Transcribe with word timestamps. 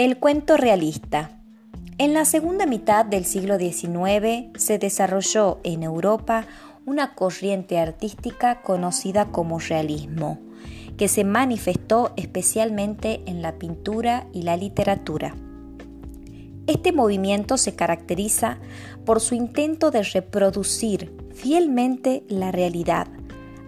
El 0.00 0.16
cuento 0.16 0.56
realista. 0.56 1.42
En 1.98 2.14
la 2.14 2.24
segunda 2.24 2.64
mitad 2.64 3.04
del 3.04 3.26
siglo 3.26 3.58
XIX 3.58 4.48
se 4.56 4.78
desarrolló 4.78 5.60
en 5.62 5.82
Europa 5.82 6.46
una 6.86 7.14
corriente 7.14 7.78
artística 7.78 8.62
conocida 8.62 9.26
como 9.26 9.58
realismo, 9.58 10.38
que 10.96 11.06
se 11.06 11.24
manifestó 11.24 12.14
especialmente 12.16 13.20
en 13.26 13.42
la 13.42 13.58
pintura 13.58 14.26
y 14.32 14.40
la 14.40 14.56
literatura. 14.56 15.36
Este 16.66 16.92
movimiento 16.92 17.58
se 17.58 17.74
caracteriza 17.74 18.56
por 19.04 19.20
su 19.20 19.34
intento 19.34 19.90
de 19.90 20.02
reproducir 20.02 21.14
fielmente 21.34 22.24
la 22.26 22.50
realidad 22.50 23.06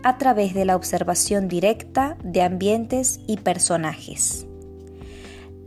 a 0.02 0.16
través 0.16 0.54
de 0.54 0.64
la 0.64 0.76
observación 0.76 1.48
directa 1.48 2.16
de 2.24 2.40
ambientes 2.40 3.20
y 3.26 3.36
personajes. 3.36 4.46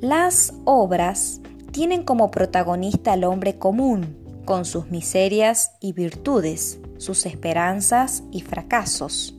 Las 0.01 0.53
obras 0.65 1.41
tienen 1.71 2.03
como 2.03 2.29
protagonista 2.29 3.13
al 3.13 3.23
hombre 3.23 3.57
común, 3.57 4.17
con 4.43 4.65
sus 4.65 4.91
miserias 4.91 5.71
y 5.79 5.93
virtudes, 5.93 6.79
sus 6.97 7.25
esperanzas 7.25 8.23
y 8.29 8.41
fracasos. 8.41 9.35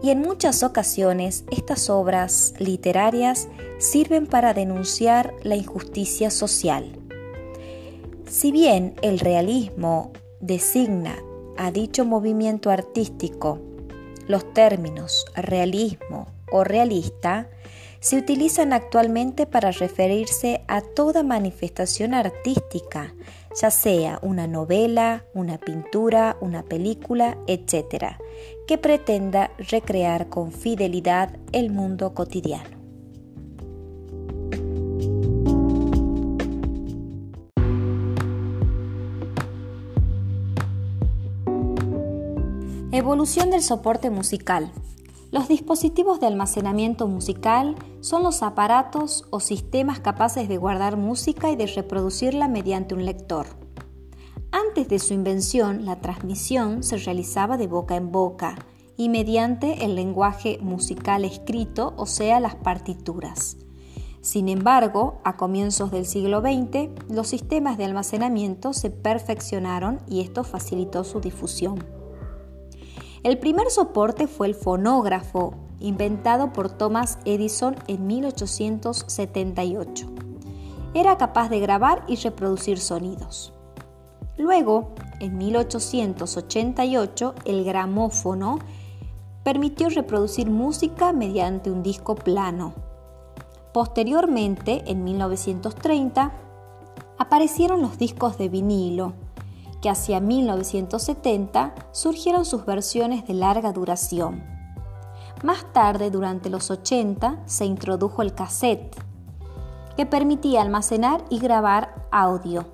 Y 0.00 0.10
en 0.10 0.20
muchas 0.20 0.62
ocasiones 0.62 1.44
estas 1.50 1.90
obras 1.90 2.54
literarias 2.58 3.48
sirven 3.78 4.26
para 4.28 4.54
denunciar 4.54 5.34
la 5.42 5.56
injusticia 5.56 6.30
social. 6.30 6.96
Si 8.28 8.52
bien 8.52 8.94
el 9.02 9.18
realismo 9.18 10.12
designa 10.40 11.16
a 11.58 11.72
dicho 11.72 12.04
movimiento 12.04 12.70
artístico 12.70 13.58
los 14.28 14.54
términos 14.54 15.26
realismo 15.34 16.28
o 16.52 16.62
realista, 16.62 17.48
se 18.00 18.16
utilizan 18.16 18.72
actualmente 18.72 19.46
para 19.46 19.70
referirse 19.72 20.64
a 20.68 20.80
toda 20.80 21.22
manifestación 21.22 22.14
artística, 22.14 23.14
ya 23.60 23.70
sea 23.70 24.18
una 24.22 24.46
novela, 24.46 25.26
una 25.34 25.58
pintura, 25.58 26.38
una 26.40 26.62
película, 26.62 27.36
etc., 27.46 28.16
que 28.66 28.78
pretenda 28.78 29.50
recrear 29.58 30.28
con 30.30 30.50
fidelidad 30.50 31.36
el 31.52 31.70
mundo 31.70 32.14
cotidiano. 32.14 32.80
Evolución 42.92 43.50
del 43.50 43.62
soporte 43.62 44.10
musical. 44.10 44.72
Los 45.32 45.46
dispositivos 45.46 46.18
de 46.18 46.26
almacenamiento 46.26 47.06
musical 47.06 47.76
son 48.00 48.24
los 48.24 48.42
aparatos 48.42 49.26
o 49.30 49.38
sistemas 49.38 50.00
capaces 50.00 50.48
de 50.48 50.56
guardar 50.56 50.96
música 50.96 51.50
y 51.50 51.56
de 51.56 51.68
reproducirla 51.68 52.48
mediante 52.48 52.96
un 52.96 53.04
lector. 53.04 53.46
Antes 54.50 54.88
de 54.88 54.98
su 54.98 55.14
invención, 55.14 55.84
la 55.84 56.00
transmisión 56.00 56.82
se 56.82 56.96
realizaba 56.96 57.56
de 57.56 57.68
boca 57.68 57.94
en 57.94 58.10
boca 58.10 58.56
y 58.96 59.08
mediante 59.08 59.84
el 59.84 59.94
lenguaje 59.94 60.58
musical 60.60 61.24
escrito, 61.24 61.94
o 61.96 62.06
sea, 62.06 62.40
las 62.40 62.56
partituras. 62.56 63.56
Sin 64.22 64.48
embargo, 64.48 65.20
a 65.22 65.36
comienzos 65.36 65.92
del 65.92 66.06
siglo 66.06 66.40
XX, 66.40 66.90
los 67.08 67.28
sistemas 67.28 67.78
de 67.78 67.84
almacenamiento 67.84 68.72
se 68.72 68.90
perfeccionaron 68.90 70.00
y 70.08 70.22
esto 70.22 70.42
facilitó 70.42 71.04
su 71.04 71.20
difusión. 71.20 71.99
El 73.22 73.38
primer 73.38 73.70
soporte 73.70 74.26
fue 74.26 74.46
el 74.46 74.54
fonógrafo, 74.54 75.52
inventado 75.78 76.54
por 76.54 76.70
Thomas 76.70 77.18
Edison 77.26 77.76
en 77.86 78.06
1878. 78.06 80.06
Era 80.94 81.18
capaz 81.18 81.50
de 81.50 81.60
grabar 81.60 82.02
y 82.08 82.16
reproducir 82.16 82.78
sonidos. 82.78 83.52
Luego, 84.38 84.94
en 85.20 85.36
1888, 85.36 87.34
el 87.44 87.62
gramófono 87.62 88.58
permitió 89.44 89.90
reproducir 89.90 90.48
música 90.48 91.12
mediante 91.12 91.70
un 91.70 91.82
disco 91.82 92.14
plano. 92.14 92.72
Posteriormente, 93.74 94.82
en 94.86 95.04
1930, 95.04 96.32
aparecieron 97.18 97.82
los 97.82 97.98
discos 97.98 98.38
de 98.38 98.48
vinilo, 98.48 99.12
que 99.80 99.90
hacia 99.90 100.20
1970 100.20 101.74
surgieron 101.92 102.44
sus 102.44 102.66
versiones 102.66 103.26
de 103.26 103.34
larga 103.34 103.72
duración. 103.72 104.44
Más 105.42 105.72
tarde, 105.72 106.10
durante 106.10 106.50
los 106.50 106.70
80, 106.70 107.42
se 107.46 107.64
introdujo 107.64 108.22
el 108.22 108.34
cassette, 108.34 108.94
que 109.96 110.06
permitía 110.06 110.60
almacenar 110.60 111.24
y 111.30 111.38
grabar 111.38 112.06
audio. 112.10 112.66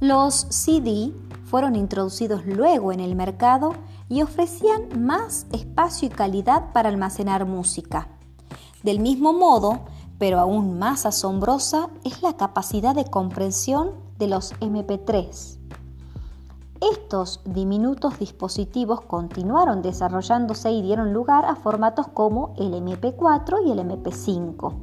Los 0.00 0.46
CD 0.50 1.12
fueron 1.44 1.76
introducidos 1.76 2.46
luego 2.46 2.92
en 2.92 3.00
el 3.00 3.16
mercado 3.16 3.74
y 4.08 4.22
ofrecían 4.22 5.04
más 5.04 5.46
espacio 5.52 6.08
y 6.08 6.10
calidad 6.10 6.72
para 6.72 6.88
almacenar 6.88 7.46
música. 7.46 8.08
Del 8.82 9.00
mismo 9.00 9.32
modo, 9.32 9.80
pero 10.18 10.38
aún 10.38 10.78
más 10.78 11.06
asombrosa, 11.06 11.88
es 12.04 12.22
la 12.22 12.36
capacidad 12.36 12.94
de 12.94 13.04
comprensión 13.06 13.92
de 14.18 14.28
los 14.28 14.54
MP3. 14.60 15.58
Estos 16.92 17.40
diminutos 17.46 18.18
dispositivos 18.18 19.00
continuaron 19.00 19.80
desarrollándose 19.80 20.70
y 20.70 20.82
dieron 20.82 21.14
lugar 21.14 21.46
a 21.46 21.56
formatos 21.56 22.08
como 22.08 22.52
el 22.58 22.74
MP4 22.74 23.66
y 23.66 23.70
el 23.70 23.78
MP5, 23.78 24.74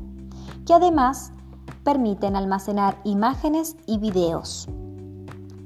que 0.66 0.74
además 0.74 1.32
permiten 1.84 2.36
almacenar 2.36 3.00
imágenes 3.04 3.76
y 3.86 4.00
videos. 4.00 4.68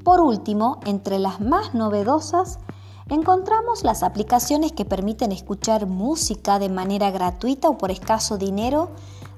Por 0.03 0.19
último, 0.19 0.81
entre 0.85 1.19
las 1.19 1.39
más 1.39 1.73
novedosas, 1.73 2.59
encontramos 3.07 3.85
las 3.85 4.03
aplicaciones 4.03 4.73
que 4.73 4.83
permiten 4.83 5.31
escuchar 5.31 5.87
música 5.87 6.59
de 6.59 6.67
manera 6.67 7.11
gratuita 7.11 7.69
o 7.69 7.77
por 7.77 7.91
escaso 7.91 8.37
dinero 8.37 8.89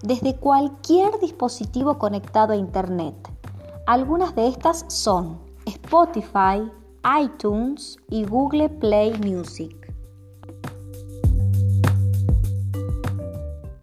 desde 0.01 0.35
cualquier 0.35 1.19
dispositivo 1.19 1.99
conectado 1.99 2.53
a 2.53 2.57
Internet. 2.57 3.15
Algunas 3.85 4.33
de 4.33 4.47
estas 4.47 4.83
son 4.87 5.45
Spotify, 5.67 6.71
iTunes 7.07 7.97
y 8.09 8.25
Google 8.25 8.67
Play 8.67 9.13
Music. 9.19 9.86